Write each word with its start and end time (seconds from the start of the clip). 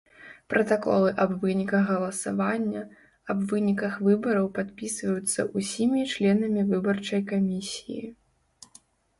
Пратаколы 0.51 1.09
аб 1.25 1.31
выніках 1.43 1.83
галасавання, 1.93 2.81
аб 3.33 3.39
выніках 3.53 3.93
выбараў 4.07 4.49
падпісваюцца 4.57 5.47
ўсімі 5.57 5.99
членамі 6.15 6.61
выбарчай 6.71 7.21
камісіі. 7.35 8.03